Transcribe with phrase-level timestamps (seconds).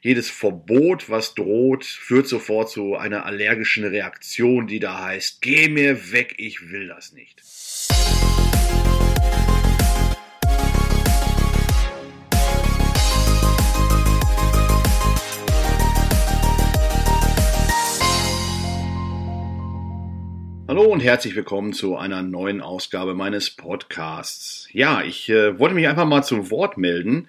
[0.00, 6.12] Jedes Verbot, was droht, führt sofort zu einer allergischen Reaktion, die da heißt, geh mir
[6.12, 7.42] weg, ich will das nicht.
[20.68, 24.68] Hallo und herzlich willkommen zu einer neuen Ausgabe meines Podcasts.
[24.70, 27.26] Ja, ich äh, wollte mich einfach mal zu Wort melden,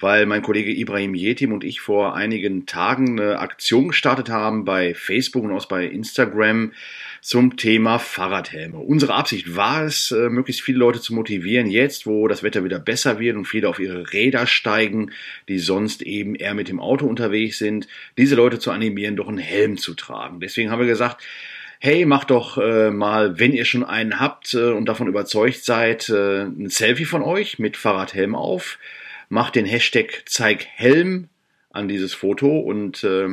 [0.00, 4.94] weil mein Kollege Ibrahim Yetim und ich vor einigen Tagen eine Aktion gestartet haben bei
[4.94, 6.72] Facebook und auch bei Instagram
[7.20, 8.78] zum Thema Fahrradhelme.
[8.78, 12.78] Unsere Absicht war es, äh, möglichst viele Leute zu motivieren, jetzt wo das Wetter wieder
[12.78, 15.10] besser wird und viele auf ihre Räder steigen,
[15.48, 19.38] die sonst eben eher mit dem Auto unterwegs sind, diese Leute zu animieren, doch einen
[19.38, 20.40] Helm zu tragen.
[20.40, 21.22] Deswegen haben wir gesagt,
[21.80, 26.08] hey, macht doch äh, mal, wenn ihr schon einen habt äh, und davon überzeugt seid,
[26.08, 28.78] äh, ein Selfie von euch mit Fahrradhelm auf,
[29.28, 31.28] macht den Hashtag Zeig Helm
[31.70, 33.28] an dieses Foto und äh,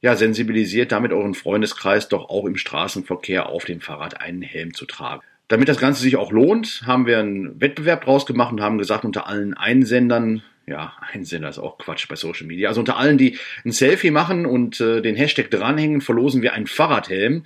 [0.00, 4.86] ja, sensibilisiert damit euren Freundeskreis doch auch im Straßenverkehr auf dem Fahrrad einen Helm zu
[4.86, 5.22] tragen.
[5.48, 9.04] Damit das Ganze sich auch lohnt, haben wir einen Wettbewerb draus gemacht und haben gesagt,
[9.04, 13.38] unter allen Einsendern, ja, Einsender ist auch Quatsch bei Social Media, also unter allen, die
[13.64, 17.44] ein Selfie machen und äh, den Hashtag dranhängen, verlosen wir einen Fahrradhelm.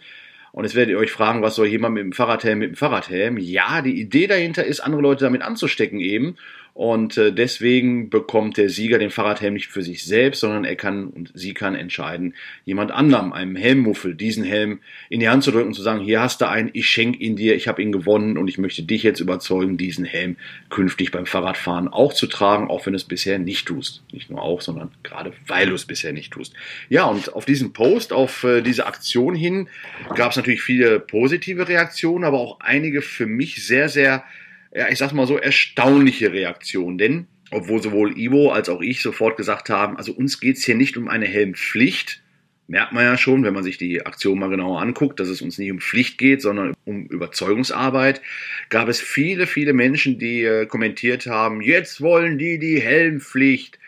[0.53, 3.39] Und jetzt werdet ihr euch fragen, was soll jemand mit dem Fahrradhelm mit dem Fahrradhelm?
[3.39, 6.37] Ja, die Idee dahinter ist, andere Leute damit anzustecken eben
[6.75, 11.09] und äh, deswegen bekommt der Sieger den Fahrradhelm nicht für sich selbst, sondern er kann
[11.09, 15.69] und sie kann entscheiden, jemand anderem, einem Helmmuffel, diesen Helm in die Hand zu drücken
[15.69, 18.39] und zu sagen, hier hast du einen, ich schenke ihn dir, ich habe ihn gewonnen
[18.39, 20.37] und ich möchte dich jetzt überzeugen, diesen Helm
[20.69, 24.03] künftig beim Fahrradfahren auch zu tragen, auch wenn du es bisher nicht tust.
[24.13, 26.55] Nicht nur auch, sondern gerade weil du es bisher nicht tust.
[26.89, 29.69] Ja, und auf diesen Post, auf äh, diese Aktion hin,
[30.15, 34.25] gab es natürlich viele positive Reaktionen, aber auch einige für mich sehr, sehr
[34.73, 36.99] ja, ich sag mal so, erstaunliche Reaktion.
[36.99, 40.97] Denn, obwohl sowohl Ivo als auch ich sofort gesagt haben, also uns geht's hier nicht
[40.97, 42.23] um eine Helmpflicht,
[42.71, 45.59] merkt man ja schon, wenn man sich die Aktion mal genauer anguckt, dass es uns
[45.59, 48.23] nicht um Pflicht geht, sondern um Überzeugungsarbeit,
[48.69, 53.81] gab es viele, viele Menschen, die äh, kommentiert haben, jetzt wollen die die Helmpflicht.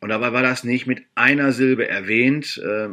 [0.00, 2.88] Und dabei war das nicht mit einer Silbe erwähnt, äh,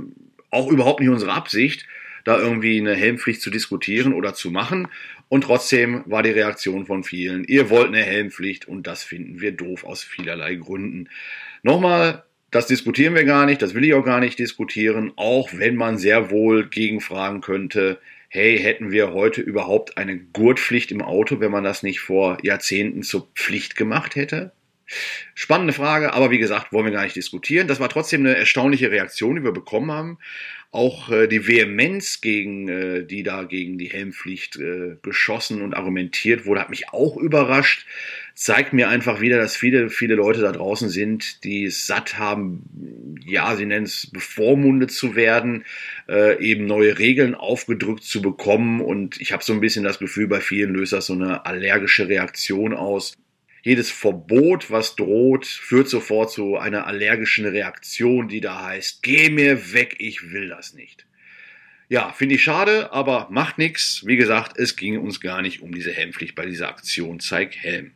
[0.49, 1.87] auch überhaupt nicht unsere Absicht,
[2.23, 4.87] da irgendwie eine Helmpflicht zu diskutieren oder zu machen.
[5.33, 9.51] Und trotzdem war die Reaktion von vielen, ihr wollt eine Helmpflicht und das finden wir
[9.51, 11.09] doof aus vielerlei Gründen.
[11.63, 15.75] Nochmal, das diskutieren wir gar nicht, das will ich auch gar nicht diskutieren, auch wenn
[15.75, 17.97] man sehr wohl gegenfragen könnte,
[18.29, 23.01] hey, hätten wir heute überhaupt eine Gurtpflicht im Auto, wenn man das nicht vor Jahrzehnten
[23.01, 24.51] zur Pflicht gemacht hätte?
[25.33, 27.67] Spannende Frage, aber wie gesagt, wollen wir gar nicht diskutieren.
[27.67, 30.17] Das war trotzdem eine erstaunliche Reaktion, die wir bekommen haben.
[30.71, 36.45] Auch äh, die Vehemenz, gegen äh, die da gegen die Helmpflicht äh, geschossen und argumentiert
[36.45, 37.85] wurde, hat mich auch überrascht.
[38.33, 43.19] Zeigt mir einfach wieder, dass viele, viele Leute da draußen sind, die es satt haben,
[43.23, 45.63] ja, sie nennen es bevormundet zu werden,
[46.09, 48.81] äh, eben neue Regeln aufgedrückt zu bekommen.
[48.81, 52.09] Und ich habe so ein bisschen das Gefühl, bei vielen löst das so eine allergische
[52.09, 53.13] Reaktion aus
[53.63, 59.73] jedes Verbot, was droht, führt sofort zu einer allergischen Reaktion, die da heißt, geh mir
[59.73, 61.07] weg, ich will das nicht.
[61.87, 64.03] Ja, finde ich schade, aber macht nichts.
[64.05, 67.91] Wie gesagt, es ging uns gar nicht um diese Helmpflicht bei dieser Aktion Zeig Helm.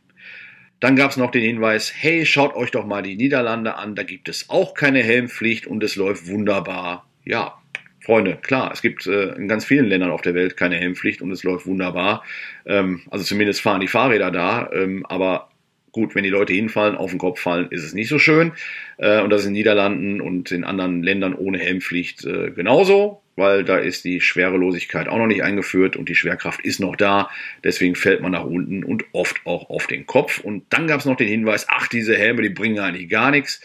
[0.80, 4.04] Dann gab es noch den Hinweis, hey, schaut euch doch mal die Niederlande an, da
[4.04, 7.06] gibt es auch keine Helmpflicht und es läuft wunderbar.
[7.24, 7.58] Ja,
[8.00, 11.30] Freunde, klar, es gibt äh, in ganz vielen Ländern auf der Welt keine Helmpflicht und
[11.30, 12.24] es läuft wunderbar.
[12.64, 15.50] Ähm, also zumindest fahren die Fahrräder da, ähm, aber
[15.92, 18.52] Gut, wenn die Leute hinfallen, auf den Kopf fallen, ist es nicht so schön.
[18.98, 23.22] Äh, und das ist in den Niederlanden und in anderen Ländern ohne Helmpflicht äh, genauso,
[23.36, 27.30] weil da ist die Schwerelosigkeit auch noch nicht eingeführt und die Schwerkraft ist noch da.
[27.64, 30.38] Deswegen fällt man nach unten und oft auch auf den Kopf.
[30.38, 33.60] Und dann gab es noch den Hinweis, ach, diese Helme, die bringen eigentlich gar nichts.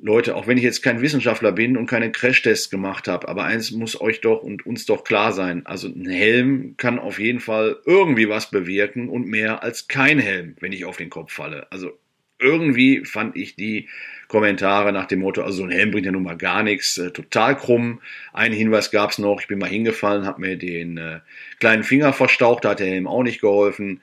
[0.00, 3.70] Leute, auch wenn ich jetzt kein Wissenschaftler bin und keine Crashtests gemacht habe, aber eins
[3.70, 5.66] muss euch doch und uns doch klar sein.
[5.66, 10.56] Also ein Helm kann auf jeden Fall irgendwie was bewirken und mehr als kein Helm,
[10.60, 11.66] wenn ich auf den Kopf falle.
[11.70, 11.98] Also
[12.38, 13.88] irgendwie fand ich die
[14.28, 17.10] Kommentare nach dem Motto, also so ein Helm bringt ja nun mal gar nichts, äh,
[17.10, 18.00] total krumm.
[18.32, 21.20] Einen Hinweis gab es noch, ich bin mal hingefallen, habe mir den äh,
[21.58, 24.00] kleinen Finger verstaucht, da hat der Helm auch nicht geholfen.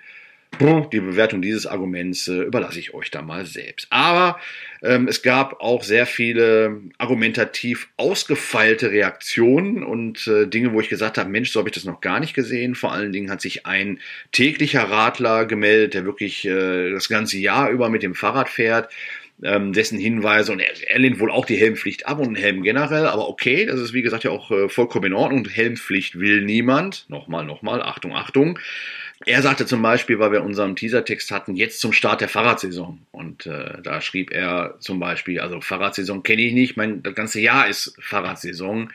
[0.60, 3.88] Die Bewertung dieses Arguments äh, überlasse ich euch da mal selbst.
[3.90, 4.40] Aber
[4.82, 11.18] ähm, es gab auch sehr viele argumentativ ausgefeilte Reaktionen und äh, Dinge, wo ich gesagt
[11.18, 12.76] habe, Mensch, so habe ich das noch gar nicht gesehen.
[12.76, 14.00] Vor allen Dingen hat sich ein
[14.32, 18.90] täglicher Radler gemeldet, der wirklich äh, das ganze Jahr über mit dem Fahrrad fährt.
[19.44, 23.06] Ähm, dessen Hinweise und er, er lehnt wohl auch die Helmpflicht ab und Helm generell,
[23.06, 25.46] aber okay, das ist wie gesagt ja auch äh, vollkommen in Ordnung.
[25.46, 27.06] Helmpflicht will niemand.
[27.10, 28.58] Nochmal, nochmal, Achtung, Achtung.
[29.28, 33.00] Er sagte zum Beispiel, weil wir unseren Teasertext hatten, jetzt zum Start der Fahrradsaison.
[33.12, 37.40] Und äh, da schrieb er zum Beispiel, also Fahrradsaison kenne ich nicht, mein das ganze
[37.40, 38.92] Jahr ist Fahrradsaison.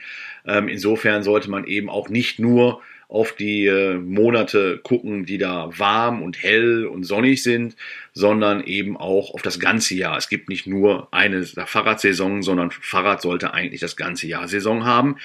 [0.46, 2.80] Ähm, insofern sollte man eben auch nicht nur
[3.10, 7.74] auf die äh, Monate gucken, die da warm und hell und sonnig sind,
[8.12, 10.16] sondern eben auch auf das ganze Jahr.
[10.16, 15.16] Es gibt nicht nur eine Fahrradsaison, sondern Fahrrad sollte eigentlich das ganze Jahr Saison haben.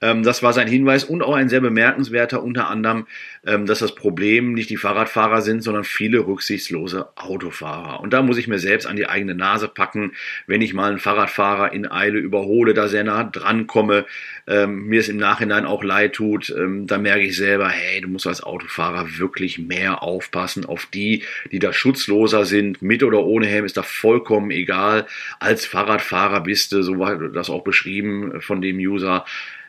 [0.00, 3.06] Ähm, das war sein Hinweis und auch ein sehr bemerkenswerter, unter anderem,
[3.46, 8.00] ähm, dass das Problem nicht die Fahrradfahrer sind, sondern viele rücksichtslose Autofahrer.
[8.00, 10.12] Und da muss ich mir selbst an die eigene Nase packen,
[10.46, 14.06] wenn ich mal einen Fahrradfahrer in Eile überhole, da sehr nah dran komme,
[14.46, 18.08] ähm, mir es im Nachhinein auch leid tut, ähm, da merke ich selber, hey, du
[18.08, 21.22] musst als Autofahrer wirklich mehr aufpassen auf die,
[21.52, 25.06] die da schutzloser sind, mit oder ohne Helm ist da vollkommen egal.
[25.40, 29.24] Als Fahrradfahrer bist du, so war das auch beschrieben von dem User,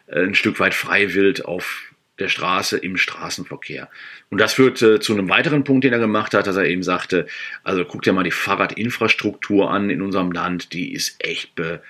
[0.07, 3.89] äh, ein Stück weit freiwillig auf der Straße im Straßenverkehr.
[4.29, 6.83] Und das führt äh, zu einem weiteren Punkt, den er gemacht hat, dass er eben
[6.83, 7.27] sagte,
[7.63, 11.81] also guck dir mal die Fahrradinfrastruktur an in unserem Land, die ist echt be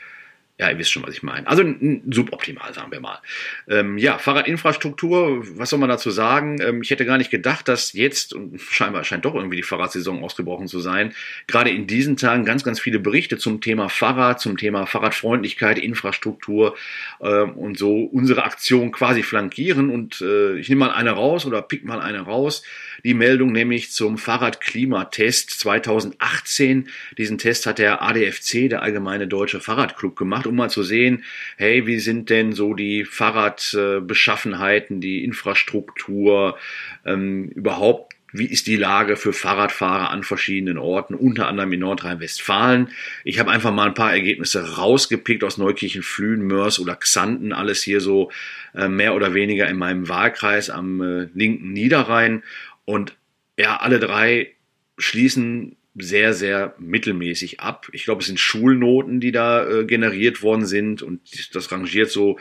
[0.58, 1.46] ja, ihr wisst schon, was ich meine.
[1.48, 1.64] Also
[2.10, 3.20] suboptimal, sagen wir mal.
[3.68, 6.62] Ähm, ja, Fahrradinfrastruktur, was soll man dazu sagen?
[6.62, 10.24] Ähm, ich hätte gar nicht gedacht, dass jetzt, und scheinbar scheint doch irgendwie die Fahrradsaison
[10.24, 11.14] ausgebrochen zu sein,
[11.48, 16.78] gerade in diesen Tagen ganz, ganz viele Berichte zum Thema Fahrrad, zum Thema Fahrradfreundlichkeit, Infrastruktur
[17.20, 19.90] ähm, und so unsere Aktion quasi flankieren.
[19.90, 22.64] Und äh, ich nehme mal eine raus oder pick mal eine raus.
[23.04, 26.88] Die Meldung nämlich zum Fahrradklimatest 2018.
[27.18, 31.24] Diesen Test hat der ADFC, der Allgemeine Deutsche Fahrradclub, gemacht gemacht, um mal zu sehen,
[31.58, 36.58] hey, wie sind denn so die Fahrradbeschaffenheiten, die Infrastruktur
[37.06, 42.90] ähm, überhaupt wie ist die Lage für Fahrradfahrer an verschiedenen Orten, unter anderem in Nordrhein-Westfalen.
[43.24, 47.82] Ich habe einfach mal ein paar Ergebnisse rausgepickt aus Neukirchen, Flühen, Mörs oder Xanten, alles
[47.82, 48.32] hier so
[48.74, 52.44] äh, mehr oder weniger in meinem Wahlkreis am äh, linken Niederrhein.
[52.84, 53.16] Und
[53.58, 54.52] ja, alle drei
[54.98, 57.88] schließen sehr, sehr mittelmäßig ab.
[57.94, 61.22] Ich glaube, es sind Schulnoten, die da äh, generiert worden sind und
[61.54, 62.38] das rangiert so,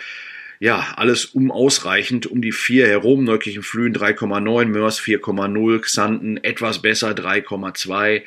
[0.60, 3.24] ja, alles um ausreichend, um die vier herum.
[3.24, 8.22] Neukirchen Flühen 3,9, Mörs 4,0, Xanten etwas besser 3,2.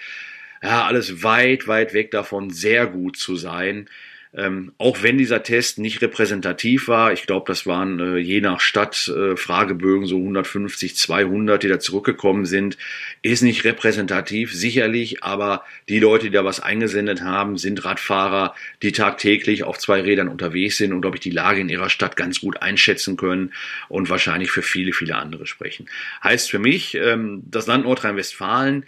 [0.61, 3.89] Ja, alles weit, weit weg davon, sehr gut zu sein.
[4.33, 8.59] Ähm, auch wenn dieser Test nicht repräsentativ war, ich glaube, das waren äh, je nach
[8.59, 12.77] Stadt äh, Fragebögen so 150, 200, die da zurückgekommen sind,
[13.21, 18.91] ist nicht repräsentativ, sicherlich, aber die Leute, die da was eingesendet haben, sind Radfahrer, die
[18.91, 22.41] tagtäglich auf zwei Rädern unterwegs sind und, glaube ich, die Lage in ihrer Stadt ganz
[22.41, 23.53] gut einschätzen können
[23.87, 25.89] und wahrscheinlich für viele, viele andere sprechen.
[26.23, 28.85] Heißt für mich, ähm, das Land Nordrhein-Westfalen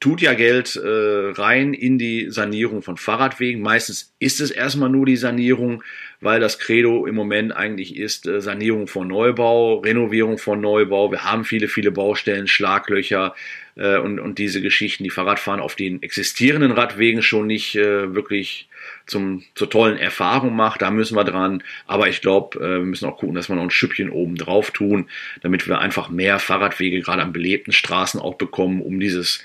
[0.00, 3.60] tut ja Geld äh, rein in die Sanierung von Fahrradwegen.
[3.60, 5.82] Meistens ist es erstmal nur die Sanierung,
[6.20, 11.10] weil das Credo im Moment eigentlich ist äh, Sanierung von Neubau, Renovierung von Neubau.
[11.10, 13.34] Wir haben viele, viele Baustellen, Schlaglöcher
[13.74, 18.68] äh, und, und diese Geschichten, die Fahrradfahren auf den existierenden Radwegen schon nicht äh, wirklich
[19.06, 20.80] zum, zur tollen Erfahrung macht.
[20.80, 21.64] Da müssen wir dran.
[21.88, 24.70] Aber ich glaube, äh, wir müssen auch gucken, dass wir noch ein Schüppchen oben drauf
[24.70, 25.08] tun,
[25.42, 29.44] damit wir einfach mehr Fahrradwege gerade an belebten Straßen auch bekommen, um dieses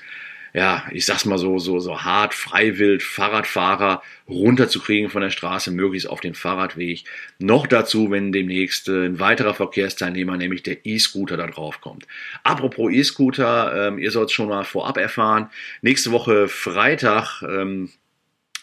[0.54, 6.08] ja, ich sag's mal so, so, so hart, freiwild Fahrradfahrer runterzukriegen von der Straße, möglichst
[6.08, 7.04] auf den Fahrradweg.
[7.40, 12.06] Noch dazu, wenn demnächst äh, ein weiterer Verkehrsteilnehmer, nämlich der E-Scooter, da drauf kommt.
[12.44, 15.50] Apropos E-Scooter, ähm, ihr sollt schon mal vorab erfahren.
[15.82, 17.90] Nächste Woche Freitag, ähm,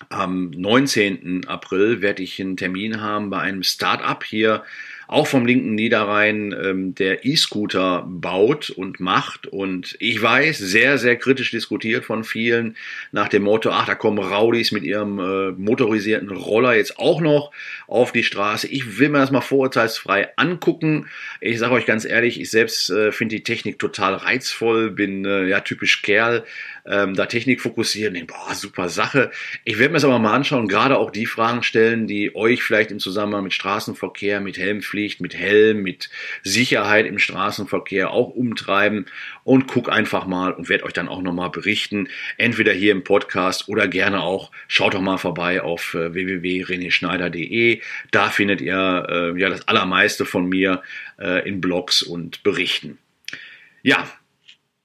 [0.10, 1.46] am 19.
[1.48, 4.64] April werde ich einen Termin haben bei einem Start-up hier
[5.12, 9.46] auch vom linken Niederrhein, ähm, der E-Scooter baut und macht.
[9.46, 12.78] Und ich weiß, sehr, sehr kritisch diskutiert von vielen
[13.12, 17.52] nach dem Motto, ach, da kommen Raudis mit ihrem äh, motorisierten Roller jetzt auch noch
[17.88, 18.68] auf die Straße.
[18.68, 21.08] Ich will mir das mal vorurteilsfrei angucken.
[21.42, 25.46] Ich sage euch ganz ehrlich, ich selbst äh, finde die Technik total reizvoll, bin äh,
[25.46, 26.46] ja typisch Kerl,
[26.86, 29.32] ähm, da Technik fokussieren, denke, boah, super Sache.
[29.66, 32.92] Ich werde mir das aber mal anschauen, gerade auch die Fragen stellen, die euch vielleicht
[32.92, 36.10] im Zusammenhang mit Straßenverkehr, mit Helmpflicht, mit Helm, mit
[36.44, 39.06] Sicherheit im Straßenverkehr auch umtreiben
[39.44, 43.68] und guck einfach mal und werde euch dann auch nochmal berichten, entweder hier im Podcast
[43.68, 47.82] oder gerne auch, schaut doch mal vorbei auf äh, www.reneschneider.de.
[48.12, 50.82] Da findet ihr äh, ja das allermeiste von mir
[51.20, 52.98] äh, in Blogs und Berichten.
[53.84, 54.08] Ja,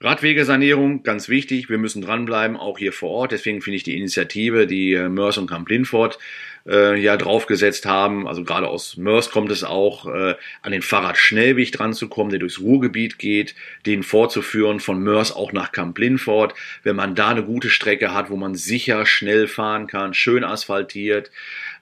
[0.00, 3.32] Radwegesanierung, ganz wichtig, wir müssen dranbleiben, auch hier vor Ort.
[3.32, 6.18] Deswegen finde ich die Initiative, die äh, Mörs und Camp Linford
[6.66, 11.72] äh, ja draufgesetzt haben, also gerade aus Mörs kommt es auch, äh, an den Fahrradschnellweg
[11.72, 13.54] dran zu kommen, der durchs Ruhrgebiet geht,
[13.86, 16.54] den vorzuführen von Mörs auch nach Camp Linford.
[16.82, 21.30] Wenn man da eine gute Strecke hat, wo man sicher schnell fahren kann, schön asphaltiert,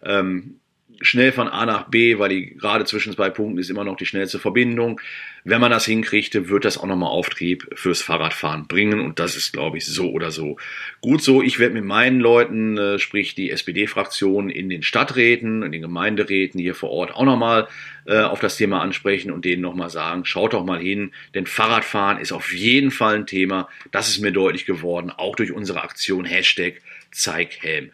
[0.04, 0.60] ähm,
[1.00, 4.06] schnell von A nach B, weil die gerade zwischen zwei Punkten ist immer noch die
[4.06, 5.00] schnellste Verbindung.
[5.44, 9.52] Wenn man das hinkriegt, wird das auch nochmal Auftrieb fürs Fahrradfahren bringen und das ist,
[9.52, 10.56] glaube ich, so oder so
[11.02, 11.42] gut so.
[11.42, 16.58] Ich werde mit meinen Leuten, äh, sprich die SPD-Fraktion in den Stadträten, in den Gemeinderäten
[16.58, 17.68] hier vor Ort auch nochmal
[18.06, 22.18] äh, auf das Thema ansprechen und denen nochmal sagen, schaut doch mal hin, denn Fahrradfahren
[22.18, 23.68] ist auf jeden Fall ein Thema.
[23.90, 27.90] Das ist mir deutlich geworden, auch durch unsere Aktion Hashtag Zeighelm.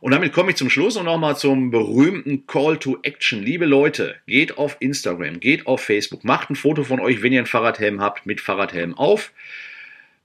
[0.00, 3.42] Und damit komme ich zum Schluss und nochmal zum berühmten Call to Action.
[3.42, 7.40] Liebe Leute, geht auf Instagram, geht auf Facebook, macht ein Foto von euch, wenn ihr
[7.40, 9.32] einen Fahrradhelm habt, mit Fahrradhelm auf.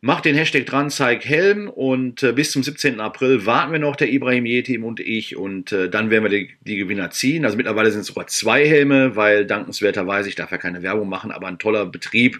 [0.03, 2.99] Macht den Hashtag dran, zeig Helm und äh, bis zum 17.
[2.99, 6.49] April warten wir noch, der Ibrahim Yetim und ich und äh, dann werden wir die,
[6.61, 7.45] die, Gewinner ziehen.
[7.45, 11.31] Also mittlerweile sind es sogar zwei Helme, weil dankenswerterweise, ich darf ja keine Werbung machen,
[11.31, 12.39] aber ein toller Betrieb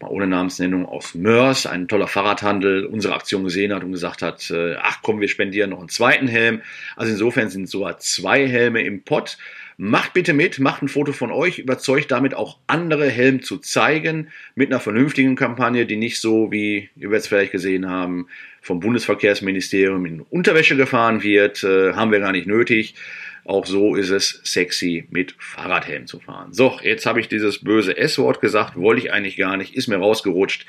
[0.00, 4.50] mal ohne Namensnennung aus Mörs, ein toller Fahrradhandel, unsere Aktion gesehen hat und gesagt hat,
[4.50, 6.62] äh, ach komm, wir spendieren noch einen zweiten Helm.
[6.96, 9.38] Also insofern sind sogar zwei Helme im Pott.
[9.80, 14.28] Macht bitte mit, macht ein Foto von euch, überzeugt damit auch andere Helm zu zeigen,
[14.56, 18.26] mit einer vernünftigen Kampagne, die nicht so, wie ihr es vielleicht gesehen haben,
[18.60, 22.94] vom Bundesverkehrsministerium in Unterwäsche gefahren wird, äh, haben wir gar nicht nötig.
[23.48, 26.52] Auch so ist es sexy, mit Fahrradhelm zu fahren.
[26.52, 29.96] So, jetzt habe ich dieses böse S-Wort gesagt, wollte ich eigentlich gar nicht, ist mir
[29.96, 30.66] rausgerutscht.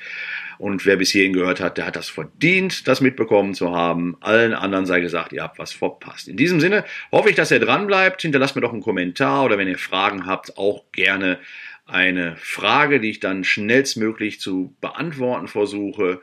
[0.60, 4.16] Und wer bis hierhin gehört hat, der hat das verdient, das mitbekommen zu haben.
[4.22, 6.30] Allen anderen sei gesagt, ihr habt was verpasst.
[6.30, 8.22] In diesem Sinne hoffe ich, dass ihr dran bleibt.
[8.22, 11.38] Hinterlasst mir doch einen Kommentar oder wenn ihr Fragen habt, auch gerne
[11.86, 16.22] eine Frage, die ich dann schnellstmöglich zu beantworten versuche.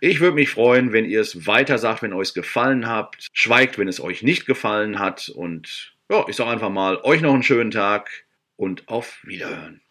[0.00, 3.14] Ich würde mich freuen, wenn ihr es weiter sagt, wenn euch es gefallen hat.
[3.34, 5.28] Schweigt, wenn es euch nicht gefallen hat.
[5.28, 9.82] Und ja, ich sage einfach mal, euch noch einen schönen Tag und auf Wiederhören.